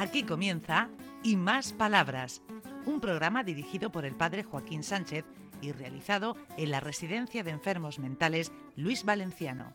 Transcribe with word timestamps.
Aquí 0.00 0.22
comienza 0.22 0.90
Y 1.24 1.34
Más 1.34 1.72
Palabras, 1.72 2.40
un 2.86 3.00
programa 3.00 3.42
dirigido 3.42 3.90
por 3.90 4.04
el 4.04 4.14
padre 4.14 4.44
Joaquín 4.44 4.84
Sánchez 4.84 5.24
y 5.60 5.72
realizado 5.72 6.36
en 6.56 6.70
la 6.70 6.78
Residencia 6.78 7.42
de 7.42 7.50
Enfermos 7.50 7.98
Mentales 7.98 8.52
Luis 8.76 9.04
Valenciano. 9.04 9.72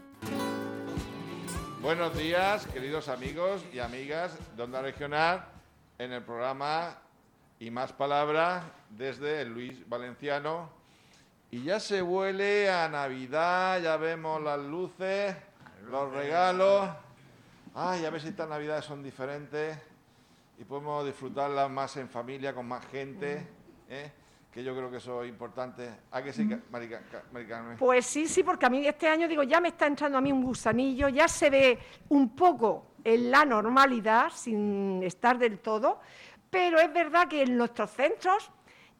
Buenos 1.82 2.18
días, 2.18 2.66
queridos 2.68 3.10
amigos 3.10 3.66
y 3.74 3.80
amigas 3.80 4.38
de 4.56 4.64
Onda 4.64 4.82
Regional, 4.82 5.44
en 5.98 6.14
el 6.14 6.24
programa 6.24 7.00
Y 7.60 7.70
Más 7.70 7.92
Palabras 7.92 8.64
desde 8.92 9.44
Luis 9.44 9.90
Valenciano. 9.90 10.70
Y 11.52 11.64
ya 11.64 11.82
se 11.82 12.02
huele 12.02 12.72
a 12.72 12.88
Navidad, 12.88 13.82
ya 13.82 13.98
vemos 13.98 14.42
las 14.42 14.60
luces, 14.60 15.36
los 15.92 16.14
regalos. 16.14 16.92
Ay, 17.76 18.06
a 18.06 18.10
ver 18.10 18.22
si 18.22 18.30
estas 18.30 18.48
Navidades 18.48 18.86
son 18.86 19.04
diferentes 19.04 19.78
y 20.58 20.64
podemos 20.64 21.06
disfrutarlas 21.06 21.70
más 21.70 21.98
en 21.98 22.10
familia, 22.10 22.54
con 22.54 22.68
más 22.68 22.86
gente, 22.88 23.48
¿eh? 23.90 24.12
que 24.52 24.64
yo 24.64 24.76
creo 24.76 24.92
que 24.92 24.98
eso 24.98 25.24
es 25.24 25.30
importante. 25.30 25.90
¿A 26.12 26.22
que 26.22 26.32
sí, 26.32 26.48
Marica, 26.70 27.02
Mari 27.32 27.48
Carmen? 27.48 27.78
Pues 27.78 28.06
sí, 28.06 28.28
sí, 28.28 28.44
porque 28.44 28.68
a 28.68 28.70
mí 28.70 28.86
este 28.86 29.08
año, 29.08 29.28
digo, 29.28 29.42
ya 29.44 29.60
me 29.60 29.70
está 29.70 29.88
entrando 29.88 30.20
a 30.20 30.22
mí 30.22 30.32
un 30.32 30.44
gusanillo, 30.44 31.10
ya 31.10 31.28
se 31.28 31.50
ve 31.50 31.80
un 32.10 32.36
poco 32.36 32.94
en 33.04 33.32
la 33.32 33.46
normalidad, 33.46 34.32
sin 34.32 35.02
estar 35.02 35.40
del 35.40 35.60
todo, 35.60 36.00
pero 36.50 36.80
es 36.80 36.94
verdad 36.94 37.28
que 37.28 37.42
en 37.42 37.58
nuestros 37.58 37.90
centros 37.92 38.52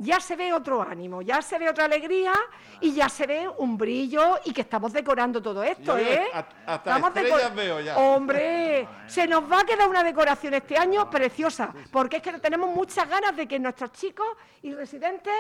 ya 0.04 0.20
se 0.20 0.36
ve 0.36 0.52
otro 0.54 0.82
ánimo, 0.82 1.22
ya 1.22 1.42
se 1.42 1.58
ve 1.58 1.70
otra 1.70 1.86
alegría 1.86 2.34
y 2.82 2.94
ya 2.94 3.10
se 3.10 3.26
ve 3.26 3.48
un 3.58 3.78
brillo 3.78 4.40
y 4.46 4.54
que 4.54 4.62
estamos 4.62 4.92
decorando 4.94 5.42
todo 5.42 5.64
esto, 5.64 5.98
Yo 5.98 6.06
¿eh? 6.06 6.28
hasta- 6.34 6.76
Estamos 6.76 7.16
estrellas 7.16 7.56
veo 7.56 7.80
ya. 7.80 7.98
Hombre, 7.98 8.88
se 9.08 9.28
nos 9.28 9.50
va 9.52 9.62
a 9.62 9.64
quedar 9.64 9.88
una 9.90 10.04
decoración 10.04 10.54
este 10.54 10.78
año 10.78 11.10
preciosa, 11.10 11.74
porque 11.92 12.18
es 12.18 12.24
que 12.24 12.34
tenemos 12.40 12.70
muchas 12.76 13.08
ganas 13.10 13.36
de 13.36 13.48
que 13.48 13.60
nuestros 13.60 13.92
chicos 13.94 14.28
y 14.62 14.74
residentes 14.74 15.34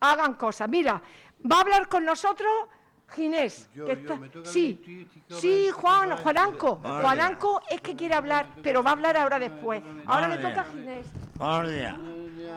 hagan 0.00 0.34
cosas. 0.34 0.68
Mira, 0.68 1.00
va 1.50 1.56
a 1.56 1.60
hablar 1.60 1.88
con 1.88 2.04
nosotros 2.04 2.50
Ginés. 3.10 3.70
Yo, 3.74 3.86
que 3.86 3.94
yo, 3.94 4.00
está- 4.00 4.16
me 4.16 4.28
toca 4.28 4.48
a 4.48 4.52
sí, 4.52 5.08
sí, 5.28 5.70
Juan, 5.72 6.16
Juananco. 6.18 6.76
Vale. 6.76 7.02
Juananco 7.02 7.62
es 7.70 7.80
que 7.80 7.96
quiere 7.96 8.14
hablar, 8.14 8.48
pero 8.62 8.82
va 8.82 8.90
a 8.90 8.92
hablar 8.92 9.16
ahora 9.16 9.38
después. 9.38 9.82
Ahora 10.06 10.28
le 10.28 10.36
toca 10.36 10.60
a 10.60 10.64
Ginés. 10.64 11.06
Buenos 11.36 11.70
días. 11.72 11.94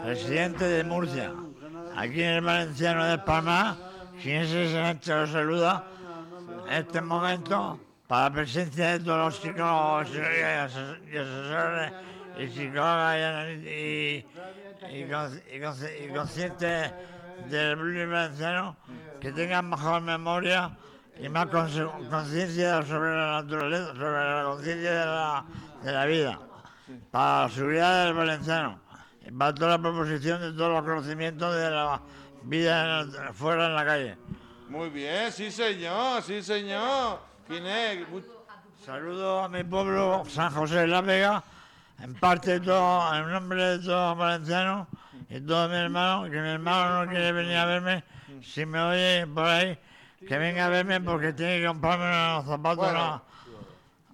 Presidente 0.03 0.65
de 0.67 0.83
Murcia. 0.83 1.31
Aquí 1.95 2.21
en 2.23 2.29
el 2.35 2.41
Valenciano 2.41 3.05
de 3.05 3.17
Palma, 3.19 3.77
quien 4.21 4.47
se 4.47 4.71
Sánchez 4.71 5.15
lo 5.15 5.27
saluda 5.27 5.83
en 6.67 6.73
este 6.73 7.01
momento 7.01 7.79
para 8.07 8.23
la 8.29 8.31
presencia 8.35 8.91
de 8.93 8.99
todos 8.99 9.17
los 9.25 9.35
psicólogos 9.37 10.09
y 10.09 10.17
ases- 10.19 10.99
y 11.11 11.17
asesores 11.17 11.93
y 12.39 12.47
psicólogas 12.47 13.47
y, 13.49 13.67
y, 13.69 14.25
y, 14.91 15.05
con- 15.09 15.41
y 15.53 15.59
con- 15.59 15.75
y 16.03 16.13
conscientes 16.15 16.91
del 17.49 17.77
público 17.77 18.11
valenciano 18.11 18.77
que 19.19 19.31
tengan 19.31 19.69
mejor 19.69 20.01
memoria 20.01 20.71
y 21.19 21.29
más 21.29 21.47
conciencia 21.47 22.81
sobre 22.83 23.15
la 23.15 23.41
naturaleza, 23.41 23.87
sobre 23.93 24.11
la 24.35 24.43
conciencia 24.45 24.91
de 24.91 25.05
la, 25.05 25.45
de 25.83 25.91
la 25.91 26.05
vida 26.05 26.39
para 27.11 27.43
la 27.43 27.49
seguridad 27.49 28.05
del 28.05 28.13
valenciano 28.13 28.79
para 29.37 29.53
toda 29.53 29.71
la 29.71 29.79
proposición 29.81 30.41
de 30.41 30.51
todos 30.53 30.71
los 30.73 30.83
conocimientos 30.83 31.55
de 31.55 31.69
la 31.71 32.01
vida 32.43 33.01
en 33.01 33.33
fuera 33.33 33.67
en 33.67 33.75
la 33.75 33.85
calle. 33.85 34.17
Muy 34.69 34.89
bien, 34.89 35.31
sí 35.31 35.51
señor, 35.51 36.21
sí 36.23 36.41
señor. 36.41 37.19
Ginés, 37.47 38.05
Saludo 38.85 39.43
a 39.43 39.49
mi 39.49 39.63
pueblo 39.63 40.23
San 40.27 40.51
José 40.53 40.75
de 40.79 40.87
la 40.87 41.01
Vega, 41.01 41.43
en 41.99 42.15
parte 42.15 42.51
de 42.51 42.59
todo, 42.61 43.13
en 43.15 43.31
nombre 43.31 43.63
de 43.63 43.79
todos 43.79 44.09
los 44.09 44.17
valencianos 44.17 44.87
y 45.29 45.39
todos 45.41 45.69
mis 45.69 45.77
hermanos, 45.79 46.29
que 46.29 46.41
mi 46.41 46.49
hermano 46.49 47.05
no 47.05 47.11
quiere 47.11 47.31
venir 47.31 47.57
a 47.57 47.65
verme, 47.65 48.03
si 48.41 48.65
me 48.65 48.79
oye 48.81 49.27
por 49.27 49.45
ahí, 49.45 49.77
que 50.27 50.37
venga 50.37 50.65
a 50.65 50.69
verme 50.69 50.99
porque 51.01 51.33
tiene 51.33 51.59
que 51.59 51.67
comprarme 51.67 52.05
unos 52.05 52.45
zapatos. 52.45 52.77
Bueno. 52.77 53.21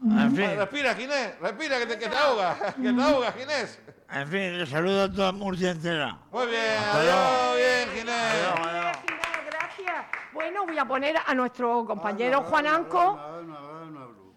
una- 0.01 0.23
En 0.23 0.35
fin. 0.35 0.49
Respira, 0.57 0.95
Ginés, 0.95 1.39
respira, 1.39 1.79
que 1.79 1.85
te, 1.85 1.97
que 1.99 2.09
te 2.09 2.17
ahoga, 2.17 2.57
que 2.81 2.93
te 2.93 3.01
ahoga, 3.01 3.31
Ginés. 3.31 3.79
En 4.09 4.27
fin, 4.27 4.57
le 4.57 4.65
saludo 4.65 5.03
a 5.03 5.11
toda 5.11 5.31
Murcia 5.33 5.71
entera. 5.71 6.17
Muy 6.31 6.47
bien, 6.47 6.77
Hasta 6.77 6.99
adiós, 6.99 7.15
luego. 7.15 7.55
bien, 7.55 7.89
Ginés. 7.89 8.15
Adiós, 8.15 8.67
adiós. 8.67 8.97
Ginés, 9.05 9.45
gracias. 9.51 10.05
Bueno, 10.33 10.65
voy 10.65 10.77
a 10.77 10.85
poner 10.85 11.15
a 11.25 11.33
nuestro 11.35 11.85
compañero 11.85 12.41
Juananco. 12.43 13.19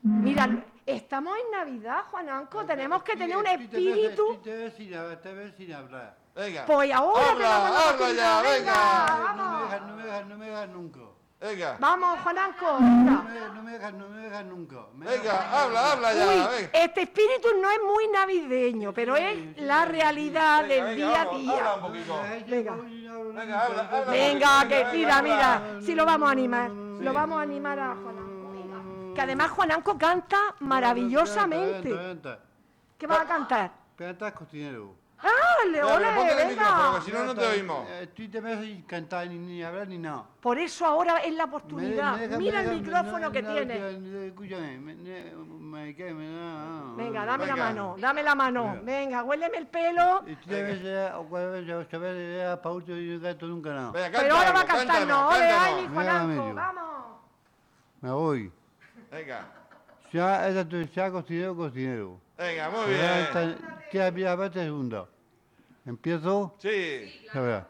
Mira, 0.03 0.48
estamos 0.86 1.36
en 1.36 1.50
Navidad, 1.53 2.03
Juananco. 2.10 2.64
Tenemos 2.64 3.03
que 3.04 3.16
tener 3.16 3.36
un 3.36 3.47
espíritu. 3.47 4.38
Te 4.42 4.56
ves 4.56 4.75
sin 5.56 5.72
hablar. 5.72 6.16
Venga. 6.34 6.64
Pues 6.64 6.92
ahora 6.92 7.30
habla, 7.30 7.91
habla 7.91 8.12
ya, 8.12 8.42
venga. 8.42 9.34
No 9.36 9.59
me 9.59 9.62
dejas, 9.62 9.82
no 9.82 9.97
me 9.97 10.04
dejas, 10.04 10.26
no 10.26 10.36
me 10.38 10.47
dejas 10.47 10.69
nunca. 10.70 11.00
Venga, 11.40 11.76
Vamos, 11.80 12.18
Juananco. 12.20 12.66
No 12.80 13.22
me, 13.22 13.40
no 13.54 13.62
me 13.62 13.72
dejas, 13.72 13.94
no 13.94 14.08
me 14.10 14.18
dejas 14.20 14.44
nunca. 14.44 14.76
Me 14.94 15.06
venga, 15.06 15.22
dejas- 15.22 15.52
habla, 15.54 15.92
habla 15.92 16.12
ya, 16.14 16.26
Uy, 16.28 16.34
venga. 16.34 16.70
este 16.74 17.02
espíritu 17.02 17.48
no 17.62 17.70
es 17.70 17.78
muy 17.86 18.08
navideño, 18.08 18.92
pero 18.92 19.16
es 19.16 19.56
la 19.56 19.86
realidad 19.86 20.62
Venga, 20.68 20.74
del 20.74 20.84
venga, 20.84 21.06
día 21.06 21.22
a 21.22 21.34
día. 21.38 21.52
habla 21.58 21.74
un 21.76 21.80
poquito. 21.80 22.20
Venga. 22.46 22.74
Venga, 22.76 23.64
habla, 23.64 23.82
habla. 23.90 24.10
Venga, 24.12 24.68
que 24.68 24.74
Venga, 24.84 24.92
mira, 24.92 25.22
mira, 25.22 25.62
si 25.80 25.94
lo 25.94 26.04
vamos 26.04 26.28
a 26.28 26.32
animar, 26.32 26.70
lo 26.70 27.12
vamos 27.14 27.38
a 27.38 27.42
animar 27.42 27.78
a 27.78 27.94
Juananco. 27.94 28.50
venga. 28.52 29.14
Que 29.14 29.20
además 29.22 29.50
Juananco 29.52 29.96
canta 29.96 30.54
maravillosamente. 30.58 31.88
¿Qué 32.98 33.06
va 33.06 33.22
a 33.22 33.24
cantar? 33.24 33.70
canta 33.96 34.32
cocinero. 34.34 34.94
¡Ah, 35.22 35.28
Espera, 35.66 35.84
Leone, 35.86 36.16
ponte 36.16 36.42
el 36.42 36.48
micrófono, 36.48 36.82
venga! 36.92 36.98
que 36.98 37.04
si 37.04 37.12
no, 37.12 37.25
no 37.25 37.34
te 37.34 37.47
oímos. 37.47 37.86
Eh, 37.91 38.06
Tú 38.14 38.31
te 38.31 38.41
ves 38.41 38.84
cantar 38.86 39.26
ni, 39.28 39.36
ni 39.38 39.62
hablar 39.62 39.86
ni 39.86 39.98
nada. 39.98 40.25
Por 40.41 40.58
eso 40.58 40.86
ahora 40.86 41.19
es 41.19 41.34
la 41.34 41.44
oportunidad. 41.44 42.14
me 42.16 42.26
deja- 42.28 42.38
Mira 42.38 42.62
me 42.62 42.70
el 42.70 42.81
micrófono 42.81 43.19
no, 43.19 43.30
que 43.32 43.42
no, 43.42 43.53
tiene. 43.53 43.78
no, 43.98 44.19
Escúchame, 44.22 44.78
me, 44.78 44.94
me, 44.94 45.32
me, 45.84 45.94
que 45.94 46.14
me, 46.14 46.25
no, 46.26 46.86
no, 46.86 46.97
Venga, 46.97 47.26
dame 47.26 47.47
la 47.47 47.53
Venga. 47.54 47.66
mano, 47.66 47.97
dame 47.98 48.22
la 48.22 48.34
mano. 48.34 48.80
Venga, 48.82 49.22
huéleme 49.25 49.59
el 49.59 49.66
pelo. 49.66 50.25
Y 50.26 50.36
tú 50.36 50.48
te 50.48 50.62
ves 50.62 50.82
o 51.16 51.25
sabes, 51.91 52.38
ya, 52.38 52.62
Pauto 52.62 52.97
y 52.97 53.10
no 53.16 53.20
canto 53.22 53.47
nunca 53.47 53.70
nada. 53.75 53.91
Venga, 53.91 54.04
canta 54.10 54.20
Pero 54.22 54.34
ahora 54.36 54.53
va 54.53 54.59
a 54.59 54.62
algo, 54.62 54.75
cantar, 54.75 54.86
cántanos, 54.86 55.09
no, 55.20 55.28
ole, 55.28 55.44
ay, 55.50 55.82
mi 55.82 55.94
Juananco, 55.94 56.54
vamos. 56.54 57.04
Me 58.00 58.10
voy. 58.10 58.53
Venga, 59.10 59.47
Ya, 60.12 60.48
tu, 60.66 60.80
ya 60.82 61.10
cocinero, 61.10 61.54
cocinero. 61.54 62.19
venga, 62.38 62.70
muy 62.70 62.86
bien. 62.86 63.00
está- 63.04 63.56
Ya, 63.92 64.10
mira, 64.12 64.36
vete 64.36 64.60
segunda. 64.62 65.08
Empiezo. 65.84 66.54
Sí, 66.58 67.10
A 67.32 67.40
ver. 67.40 67.64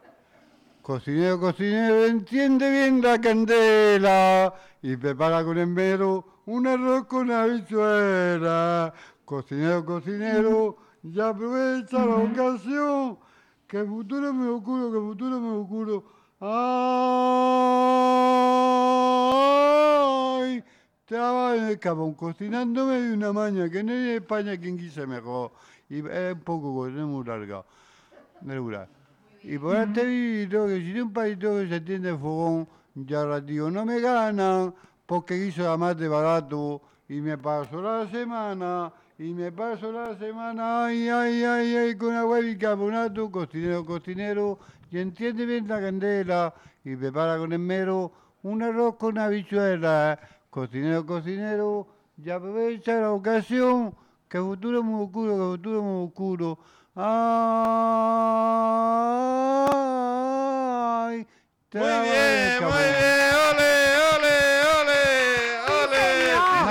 Cocinero, 0.82 1.38
cocinero, 1.40 2.04
enciende 2.06 2.70
bien 2.70 3.00
la 3.02 3.20
candela 3.20 4.52
y 4.82 4.96
prepara 4.96 5.44
con 5.44 5.58
esmero 5.58 6.42
un 6.46 6.66
arroz 6.66 7.06
con 7.06 7.30
habichuela. 7.30 8.92
Cocinero, 9.24 9.84
cocinero, 9.84 10.76
ya 11.02 11.28
aprovecha 11.28 12.04
la 12.04 12.16
ocasión. 12.16 13.18
Que 13.66 13.84
futuro 13.84 14.32
me 14.34 14.48
oscuro, 14.48 14.90
que 14.90 14.98
futuro 14.98 15.40
me 15.40 15.50
oscuro. 15.60 16.04
¡Ay! 16.40 16.50
Estaba 21.00 21.56
en 21.56 21.64
el 21.64 21.78
cabón 21.78 22.14
cocinándome 22.14 23.00
de 23.00 23.14
una 23.14 23.32
maña, 23.32 23.70
que 23.70 23.84
no 23.84 23.92
hay 23.92 23.98
en 23.98 24.16
España 24.16 24.58
quien 24.58 24.76
quise 24.76 25.06
mejor. 25.06 25.52
Y 25.90 25.98
es 25.98 26.34
un 26.34 26.40
poco, 26.40 26.86
es 26.86 26.94
muy 26.94 27.24
larga. 27.24 27.64
Y 29.42 29.58
por 29.58 29.76
este 29.76 30.04
vidrio, 30.04 30.66
que 30.66 30.76
si 30.76 30.92
de 30.92 31.02
un 31.02 31.12
palito 31.12 31.56
que 31.56 31.68
se 31.68 31.80
tiende 31.80 32.10
el 32.10 32.18
fogón, 32.18 32.68
ya 32.94 33.24
ratito 33.24 33.70
no 33.70 33.84
me 33.84 34.00
ganan, 34.00 34.72
porque 35.04 35.46
quiso 35.46 35.64
la 35.64 35.76
más 35.76 35.96
barato, 36.08 36.80
y 37.08 37.20
me 37.20 37.36
paso 37.36 37.82
la 37.82 38.08
semana, 38.08 38.92
y 39.18 39.34
me 39.34 39.50
paso 39.50 39.90
la 39.90 40.16
semana, 40.16 40.84
ay, 40.86 41.08
ay, 41.08 41.42
ay, 41.42 41.76
ay, 41.76 41.96
con 41.96 42.14
agua 42.14 42.40
y 42.40 42.44
bicarbonato, 42.54 43.30
cocinero, 43.30 43.84
cocinero, 43.84 44.58
y 44.92 44.98
entiende 44.98 45.44
bien 45.44 45.66
la 45.66 45.80
candela, 45.80 46.54
y 46.84 46.94
prepara 46.94 47.36
con 47.36 47.52
esmero 47.52 48.12
un 48.42 48.62
arroz 48.62 48.94
con 48.96 49.18
habichuelas, 49.18 50.18
cocinero, 50.50 51.04
cocinero, 51.04 51.88
y 52.16 52.30
aprovecha 52.30 53.00
la 53.00 53.10
ocasión, 53.12 53.92
que 54.30 54.38
el 54.38 54.44
futuro 54.44 54.78
es 54.78 54.84
muy 54.84 55.02
oscuro, 55.04 55.36
que 55.36 55.42
el 55.42 55.50
futuro 55.50 55.78
es 55.78 55.82
muy 55.82 56.06
oscuro. 56.06 56.58
Ay, 59.90 61.26
te 61.68 61.78
muy 61.80 61.88
bien, 61.88 62.62
muy 62.62 62.70
bien. 62.70 63.34
Ole, 63.50 63.70
ole, 64.14 64.34
ole, 64.78 65.02
ole. 65.82 65.98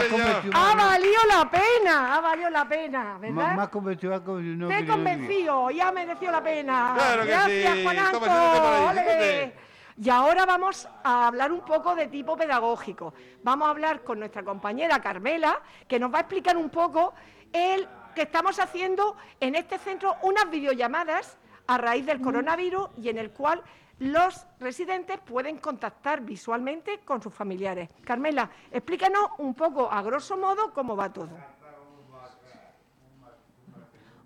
Sí, 0.08 0.10
señor. 0.10 0.56
Ha 0.56 0.74
valido 0.76 1.20
la 1.28 1.52
pena, 1.52 2.16
ha 2.16 2.22
valido 2.22 2.50
la 2.50 2.66
pena, 2.70 3.04
más, 3.04 3.20
¿verdad? 3.20 3.56
más 3.58 3.68
convencido, 3.70 4.14
más 4.14 4.22
convencido, 4.22 4.56
no 4.56 4.68
Te 4.70 4.74
he 4.74 4.78
quería 4.78 4.96
vivir. 4.96 5.18
convencido, 5.18 5.70
ya 5.72 5.92
mereció 5.92 6.32
la 6.32 6.42
pena. 6.42 6.94
Claro 6.96 7.24
que 7.24 7.28
Gracias, 7.28 7.74
sí. 7.76 7.88
Ahí, 7.88 8.98
ole. 8.98 9.54
Y 10.02 10.10
ahora 10.10 10.46
vamos 10.46 10.88
a 11.04 11.28
hablar 11.28 11.52
un 11.52 11.60
poco 11.60 11.94
de 11.94 12.08
tipo 12.08 12.38
pedagógico. 12.38 13.14
Vamos 13.44 13.68
a 13.68 13.72
hablar 13.72 14.02
con 14.06 14.20
nuestra 14.20 14.44
compañera 14.44 15.02
Carmela, 15.02 15.62
que 15.90 16.00
nos 16.00 16.10
va 16.14 16.20
a 16.20 16.22
explicar 16.22 16.56
un 16.56 16.70
poco 16.70 17.14
el 17.54 17.88
que 18.16 18.24
estamos 18.24 18.60
haciendo 18.60 19.16
en 19.40 19.56
este 19.56 19.78
centro 19.78 20.16
unas 20.24 20.50
videollamadas 20.50 21.38
a 21.68 21.78
raíz 21.78 22.06
del 22.06 22.22
coronavirus 22.22 22.90
y 22.98 23.10
en 23.10 23.18
el 23.18 23.32
cual 23.32 23.64
los 24.00 24.48
residentes 24.60 25.20
pueden 25.20 25.58
contactar 25.58 26.22
visualmente 26.22 27.00
con 27.00 27.22
sus 27.22 27.34
familiares. 27.34 27.90
Carmela, 28.04 28.50
explícanos 28.72 29.30
un 29.38 29.54
poco, 29.54 29.92
a 29.92 30.02
grosso 30.02 30.38
modo, 30.38 30.74
cómo 30.74 30.96
va 30.96 31.12
todo. 31.12 31.59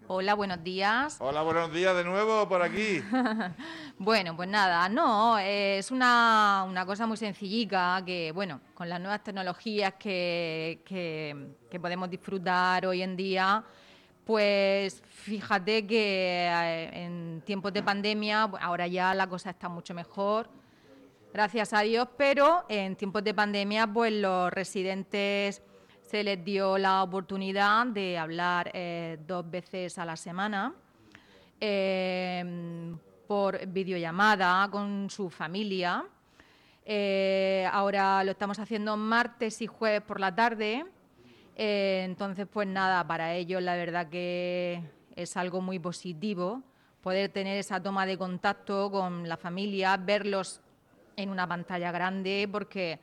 Hola, 0.08 0.34
buenos 0.34 0.62
días. 0.62 1.16
Hola, 1.20 1.44
buenos 1.44 1.72
días 1.72 1.96
de 1.96 2.04
nuevo 2.04 2.48
por 2.50 2.62
aquí. 2.62 3.02
bueno, 3.98 4.36
pues 4.36 4.50
nada, 4.50 4.90
no, 4.90 5.40
es 5.40 5.92
una, 5.92 6.66
una, 6.68 6.86
cosa 6.86 7.08
muy 7.08 7.16
sencillica 7.16 8.04
que, 8.06 8.34
bueno, 8.34 8.60
con 8.74 8.90
las 8.90 9.00
nuevas 9.00 9.24
tecnologías 9.24 9.94
que, 9.94 10.82
que, 10.84 11.80
podemos 11.80 12.10
disfrutar 12.10 12.86
hoy 12.86 13.02
en 13.02 13.16
día, 13.16 13.64
pues 14.26 15.02
fíjate 15.08 15.88
que 15.88 16.48
eh, 16.52 17.06
en 17.06 17.42
tiempos 17.46 17.72
de 17.72 17.82
pandemia, 17.82 18.44
ahora 18.60 18.88
ya 18.88 19.14
la 19.14 19.28
cosa 19.28 19.52
está 19.52 19.70
mucho 19.70 19.94
mejor, 19.94 20.50
gracias 21.34 21.72
a 21.72 21.80
Dios, 21.80 22.10
pero 22.18 22.66
en 22.68 22.98
tiempos 22.98 23.24
de 23.24 23.34
pandemia, 23.34 23.88
pues 23.88 24.12
los 24.12 24.52
residentes 24.52 25.62
se 26.10 26.24
les 26.24 26.44
dio 26.44 26.78
la 26.78 27.02
oportunidad 27.02 27.88
de 27.88 28.18
hablar 28.18 28.70
eh, 28.74 29.18
dos 29.26 29.50
veces 29.50 29.98
a 29.98 30.06
la 30.06 30.16
semana 30.16 30.74
eh, 31.60 32.94
por 33.28 33.66
videollamada 33.68 34.68
con 34.70 35.10
su 35.10 35.30
familia. 35.30 36.06
Eh, 36.86 37.68
ahora 37.72 38.24
lo 38.24 38.32
estamos 38.32 38.60
haciendo 38.60 38.98
martes 38.98 39.62
y 39.62 39.68
jueves 39.68 40.02
por 40.02 40.20
la 40.20 40.36
tarde. 40.36 40.86
entonces, 41.56 42.48
pues 42.52 42.68
nada, 42.68 43.08
para 43.08 43.34
ellos 43.34 43.62
la 43.62 43.76
verdad 43.76 44.10
que 44.10 44.84
es 45.16 45.38
algo 45.38 45.62
muy 45.62 45.80
positivo 45.80 46.62
poder 47.02 47.30
tener 47.32 47.58
esa 47.58 47.82
toma 47.82 48.06
de 48.06 48.18
contacto 48.18 48.92
con 48.92 49.28
la 49.28 49.38
familia, 49.38 49.98
verlos 49.98 50.62
en 51.16 51.30
una 51.30 51.48
pantalla 51.48 51.92
grande 51.92 52.48
porque 52.52 53.00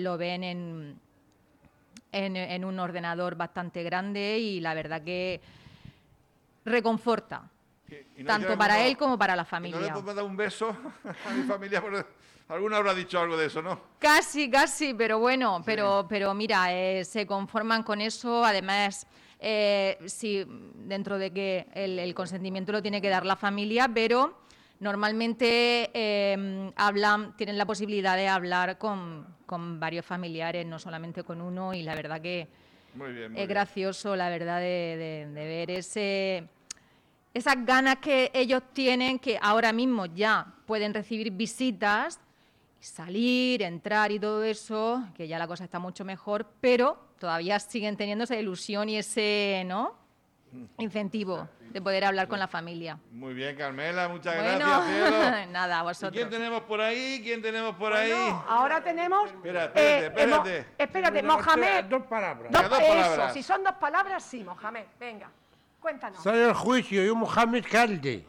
lo 0.00 0.16
ven 0.16 0.44
en, 0.44 1.00
en, 2.14 2.64
un 2.64 2.78
ordenador 2.78 3.34
bastante 3.34 3.82
grande 3.82 4.38
y 4.38 4.60
la 4.60 4.74
verdad 4.74 5.02
que 5.02 5.40
reconforta. 6.64 7.50
tanto 8.26 8.56
para 8.56 8.86
él 8.86 8.96
como 8.96 9.18
para 9.18 9.36
la 9.36 9.44
familia. 9.44 9.80
¿No 9.80 9.86
le 9.86 9.92
puedo 9.92 10.14
dar 10.14 10.24
un 10.24 10.36
beso 10.36 10.70
a 11.28 11.32
mi 11.32 11.42
familia? 11.42 11.82
Alguna 12.48 12.76
habrá 12.76 12.94
dicho 12.94 13.18
algo 13.18 13.36
de 13.36 13.46
eso, 13.46 13.62
¿no? 13.62 13.80
Casi, 13.98 14.50
casi, 14.50 14.92
pero 14.92 15.18
bueno, 15.18 15.62
pero, 15.64 16.06
pero 16.08 16.34
mira, 16.34 16.72
eh, 16.74 17.04
se 17.04 17.26
conforman 17.26 17.82
con 17.82 18.02
eso. 18.02 18.44
Además, 18.44 19.06
eh, 19.38 19.98
sí, 20.06 20.44
dentro 20.74 21.18
de 21.18 21.32
que 21.32 21.66
el, 21.74 22.14
consentimiento 22.14 22.70
lo 22.70 22.82
tiene 22.82 23.00
que 23.00 23.08
dar 23.08 23.24
la 23.24 23.36
familia, 23.36 23.88
pero 23.92 24.43
normalmente 24.80 25.90
eh, 25.94 26.72
hablan, 26.76 27.36
tienen 27.36 27.58
la 27.58 27.66
posibilidad 27.66 28.16
de 28.16 28.28
hablar 28.28 28.78
con, 28.78 29.26
con 29.46 29.80
varios 29.80 30.04
familiares, 30.04 30.66
no 30.66 30.78
solamente 30.78 31.22
con 31.22 31.40
uno, 31.40 31.74
y 31.74 31.82
la 31.82 31.94
verdad 31.94 32.20
que 32.20 32.48
es 33.34 33.48
gracioso, 33.48 34.14
la 34.14 34.28
verdad, 34.28 34.60
de, 34.60 35.28
ver 35.34 35.70
ese, 35.70 36.48
esas 37.32 37.64
ganas 37.64 37.96
que 37.96 38.30
ellos 38.32 38.62
tienen, 38.72 39.18
que 39.18 39.38
ahora 39.40 39.72
mismo 39.72 40.06
ya 40.06 40.54
pueden 40.66 40.94
recibir 40.94 41.30
visitas, 41.32 42.20
salir, 42.78 43.62
entrar 43.62 44.12
y 44.12 44.20
todo 44.20 44.44
eso, 44.44 45.04
que 45.16 45.26
ya 45.26 45.38
la 45.38 45.48
cosa 45.48 45.64
está 45.64 45.78
mucho 45.78 46.04
mejor, 46.04 46.46
pero 46.60 46.98
todavía 47.18 47.58
siguen 47.58 47.96
teniendo 47.96 48.24
esa 48.24 48.36
ilusión 48.36 48.88
y 48.88 48.98
ese, 48.98 49.64
¿no? 49.66 50.03
Incentivo 50.78 51.48
de 51.70 51.82
poder 51.82 52.04
hablar 52.04 52.28
con 52.28 52.38
la 52.38 52.46
familia. 52.46 52.98
Muy 53.10 53.34
bien, 53.34 53.56
Carmela, 53.56 54.08
muchas 54.08 54.36
gracias, 54.36 54.86
cielo. 54.86 55.46
Nada, 55.52 55.82
vosotros. 55.82 56.14
¿Y 56.14 56.16
¿Quién 56.16 56.30
tenemos 56.30 56.62
por 56.62 56.80
ahí? 56.80 57.20
¿Quién 57.22 57.42
tenemos 57.42 57.74
por 57.76 57.92
ahí? 57.92 58.12
Ahora 58.48 58.82
tenemos. 58.82 59.30
Espera, 59.30 59.64
espérate, 59.64 59.98
eh, 59.98 60.06
espérate. 60.06 60.66
espérate, 60.78 61.22
Mohamed. 61.22 61.84
Dos 61.86 62.02
palabras. 62.04 62.52
Dos, 62.52 62.62
palabras. 62.62 63.32
si 63.32 63.42
son 63.42 63.64
dos 63.64 63.74
palabras, 63.74 64.22
sí, 64.22 64.44
Mohamed. 64.44 64.84
Venga, 65.00 65.28
cuéntanos. 65.80 66.22
Soy 66.22 66.38
el 66.38 66.54
juicio, 66.54 67.02
yo 67.02 67.14
Mohamed 67.16 67.64
Calde. 67.70 68.24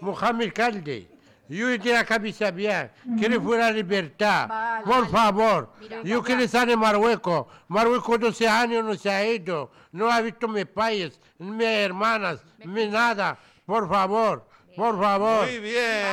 Mohamed 0.00 0.52
Calde. 0.52 1.15
Yo 1.48 1.68
la 1.68 2.04
camisa 2.04 2.50
bien, 2.50 2.90
quiero 3.18 3.40
fuera 3.40 3.70
libertad, 3.70 4.82
por 4.84 5.08
favor. 5.08 5.72
yo 6.02 6.22
quiero 6.22 6.42
estar 6.42 6.68
en 6.68 6.78
Marruecos. 6.78 7.46
Marruecos 7.68 8.18
12 8.18 8.48
años 8.48 8.84
no 8.84 8.94
se 8.96 9.10
ha 9.10 9.24
ido, 9.24 9.70
no 9.92 10.10
ha 10.10 10.20
visto 10.20 10.48
mis 10.48 10.66
países, 10.66 11.20
mis 11.38 11.66
hermanas, 11.66 12.42
mi 12.64 12.88
nada. 12.88 13.38
Por 13.64 13.88
favor, 13.88 14.48
por 14.76 15.00
favor. 15.00 15.46
Muy 15.46 15.58
bien. 15.60 16.04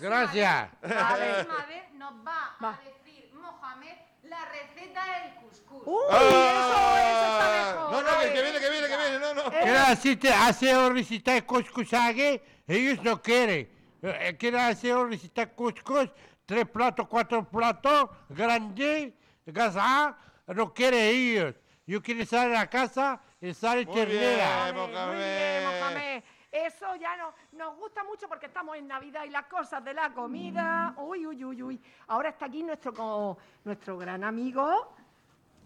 Gracias. 0.00 0.68
La 0.82 1.08
próxima 1.16 1.66
vez 1.66 1.92
nos 1.94 2.12
va, 2.26 2.56
a 2.60 2.78
decir 2.84 3.30
Mohamed 3.34 3.96
la 4.24 4.44
receta 4.46 5.04
del 5.04 5.34
cuscús. 5.34 5.82
Uy, 5.86 6.02
eso, 6.10 6.18
eso 6.18 7.24
está 7.24 7.74
mejor. 7.74 7.92
No, 7.92 8.02
no, 8.02 8.20
que, 8.20 8.42
viene, 8.42 8.60
que 8.60 8.70
viene, 8.70 8.88
que 8.88 8.96
viene, 8.96 9.18
no, 9.20 9.34
no. 9.34 9.50
Quiero 9.50 9.86
decirte, 9.88 10.32
hacer 10.32 10.92
recitar 10.92 11.44
cuscús 11.46 11.90
ellos 12.66 13.02
no 13.02 13.22
quieren. 13.22 13.77
Eh, 14.02 14.36
quiere 14.38 14.60
hacer 14.60 14.96
recitar 14.96 15.52
cuscús, 15.54 16.10
tres 16.46 16.68
platos, 16.68 17.08
cuatro 17.08 17.44
platos, 17.48 18.10
grande, 18.28 19.16
gaza, 19.44 20.16
no 20.46 20.72
quiere 20.72 21.10
ellos. 21.10 21.54
Yo 21.86 22.02
quiero 22.02 22.22
estar 22.22 22.46
en 22.46 22.54
la 22.54 22.68
casa 22.68 23.20
y 23.40 23.48
estar 23.48 23.78
en 23.78 23.90
ternera. 23.90 24.72
Muy 24.72 25.16
bien, 25.16 25.64
Mohamed. 25.64 26.22
Eso 26.50 26.96
ya 26.96 27.16
no, 27.16 27.34
nos 27.52 27.76
gusta 27.76 28.04
mucho 28.04 28.28
porque 28.28 28.46
estamos 28.46 28.76
en 28.76 28.88
Navidad 28.88 29.24
y 29.24 29.30
las 29.30 29.46
cosas 29.46 29.84
de 29.84 29.94
la 29.94 30.12
comida. 30.14 30.94
Uy, 30.96 31.26
uy, 31.26 31.44
uy, 31.44 31.62
uy. 31.62 31.80
Ahora 32.06 32.30
está 32.30 32.46
aquí 32.46 32.62
nuestro, 32.62 33.36
nuestro 33.64 33.98
gran 33.98 34.24
amigo 34.24 34.94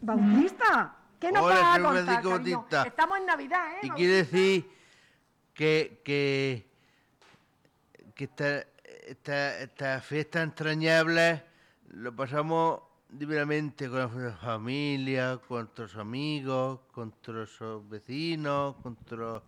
Bautista. 0.00 0.96
¿Qué 1.20 1.30
nos 1.30 1.48
va 1.48 1.74
a 1.74 1.80
contar, 1.80 2.86
Estamos 2.86 3.18
en 3.18 3.26
Navidad, 3.26 3.74
¿eh? 3.74 3.80
Y 3.82 3.90
quiere 3.90 4.12
decir 4.14 4.68
que, 5.54 6.00
que 6.04 6.71
que 8.14 8.24
esta, 8.24 9.60
esta, 9.60 10.00
fiesta 10.00 10.42
entrañable 10.42 11.42
lo 11.88 12.14
pasamos 12.14 12.80
divinamente 13.08 13.88
con 13.88 13.98
la 13.98 14.32
familia, 14.32 15.38
con 15.46 15.60
nuestros 15.60 15.96
amigos, 15.96 16.80
con 16.92 17.08
nuestros 17.10 17.88
vecinos, 17.88 18.76
con 18.82 18.94
nuestros 18.94 19.42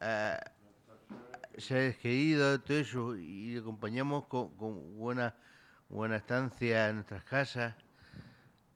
eh, 0.00 0.38
seres 1.58 1.98
queridos, 1.98 2.64
todo 2.64 2.78
eso, 2.78 3.16
y 3.16 3.56
acompañamos 3.56 4.26
con, 4.26 4.50
buena, 4.96 5.34
buena 5.88 6.16
estancia 6.16 6.88
en 6.88 6.96
nuestras 6.96 7.24
casas. 7.24 7.74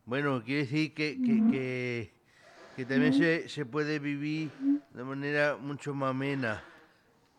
Bueno, 0.07 0.43
quiere 0.43 0.63
decir 0.63 0.93
que, 0.93 1.17
que, 1.23 2.13
que, 2.77 2.85
también 2.85 3.15
se, 3.15 3.49
se 3.49 3.65
puede 3.65 3.99
vivir 3.99 4.51
de 4.93 5.05
manera 5.05 5.57
mucho 5.57 5.95
más 5.95 6.11
amena 6.11 6.63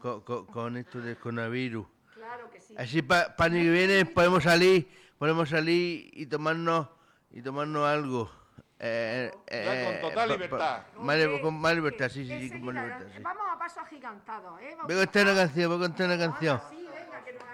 con, 0.05 0.77
esto 0.77 1.01
del 1.01 1.17
coronavirus. 1.17 1.87
Claro 2.13 2.49
que 2.51 2.61
sí. 2.61 2.75
Así 2.77 3.01
para 3.01 3.35
pa 3.35 3.49
que 3.49 3.69
viene 3.69 4.05
podemos 4.05 4.43
salir, 4.43 4.87
podemos 5.17 5.49
salir 5.49 6.11
y 6.13 6.25
tomarnos 6.27 6.87
y 7.31 7.41
tomarnos 7.41 7.87
algo. 7.87 8.31
Eh, 8.77 9.31
eh, 9.47 9.99
con 10.01 10.09
total 10.09 10.29
libertad. 10.29 10.83
con 11.41 11.59
más 11.59 11.75
libertad, 11.75 12.09
sí, 12.09 12.27
sí, 12.27 12.49
sí, 12.49 12.49
con 12.51 12.65
más 12.65 12.75
libertad. 12.75 13.05
Sí. 13.15 13.23
Vamos 13.23 13.43
a 13.49 13.57
paso 13.57 13.79
agigantado, 13.79 14.59
¿eh? 14.59 14.75
Voy 14.83 14.95
a 14.95 14.97
contar 14.99 15.23
una 15.23 15.35
canción, 15.35 15.69
voy 15.69 15.77
a 15.77 15.87
contar 15.87 16.07
una 16.07 16.17
canción. 16.17 16.61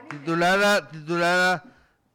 titulada, 0.10 0.90
titulada 0.90 1.64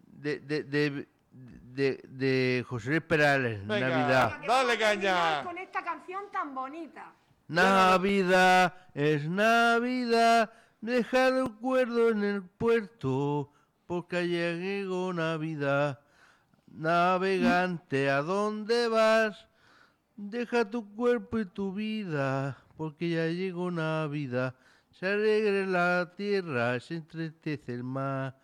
de, 0.03 0.41
de, 0.41 0.65
de, 0.65 1.09
de, 1.31 2.01
de 2.05 2.65
José 2.69 2.91
Luis 2.91 3.03
Perales, 3.03 3.63
Navidad. 3.65 4.41
Dale 4.47 4.79
caña. 4.79 5.45
Con 5.45 5.57
esta 5.57 5.83
canción 5.83 6.25
tan 6.31 6.55
bonita. 6.55 7.13
Navidad 7.49 8.75
es 8.93 9.29
Navidad, 9.29 10.53
deja 10.81 11.29
el 11.29 11.53
cuerdo 11.55 12.11
en 12.11 12.25
el 12.25 12.43
puerto, 12.43 13.53
porque 13.87 14.29
ya 14.29 14.53
llegó 14.53 15.13
Navidad. 15.13 16.01
Navegante, 16.67 18.11
¿a 18.11 18.23
dónde 18.23 18.89
vas? 18.89 19.47
Deja 20.17 20.69
tu 20.69 20.95
cuerpo 20.95 21.39
y 21.39 21.45
tu 21.45 21.73
vida, 21.73 22.57
porque 22.77 23.11
ya 23.11 23.27
llegó 23.29 23.71
Navidad. 23.71 24.55
Se 24.91 25.07
alegre 25.07 25.67
la 25.67 26.15
tierra, 26.17 26.81
se 26.81 26.97
entristece 26.97 27.75
el 27.75 27.85
mar. 27.85 28.37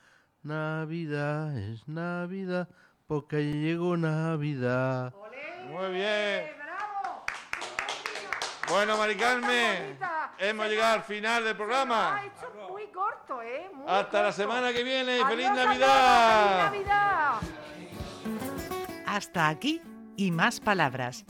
Navidad 0.43 1.57
es 1.59 1.89
Navidad, 1.89 2.69
porque 3.07 3.51
ya 3.51 3.57
llegó 3.57 3.97
Navidad. 3.97 5.13
Muy 5.71 5.93
bien. 5.93 6.62
Bueno, 8.73 8.97
Maricarme, 8.97 9.99
hemos 10.39 10.67
llegado 10.67 10.95
al 10.95 11.03
final 11.03 11.45
del 11.45 11.55
programa. 11.55 12.17
Ha 12.17 12.25
hecho 12.25 12.71
muy 12.71 12.87
corto, 12.87 13.43
¿eh? 13.43 13.71
Hasta 13.87 14.23
la 14.23 14.33
semana 14.33 14.73
que 14.73 14.83
viene 14.83 15.19
y 15.19 15.25
feliz 15.25 15.51
Navidad. 15.51 16.71
¡Feliz 16.71 16.87
Navidad! 16.87 17.33
Hasta 19.07 19.49
aquí 19.49 19.83
y 20.17 20.31
más 20.31 20.61
palabras. 20.61 21.27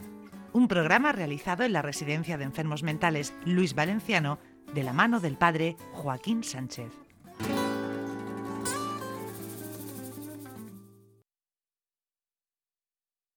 un 0.53 0.69
programa 0.69 1.11
realizado 1.11 1.65
en 1.65 1.73
la 1.73 1.83
Residencia 1.83 2.39
de 2.39 2.45
Enfermos 2.45 2.85
Mentales 2.85 3.35
Luis 3.45 3.75
Valenciano 3.75 4.39
de 4.73 4.85
la 4.85 4.93
mano 4.93 5.19
del 5.19 5.37
padre 5.37 5.77
Joaquín 5.95 6.45
Sánchez. 6.45 7.02